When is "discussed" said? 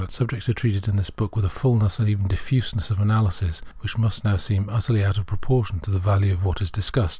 6.71-7.09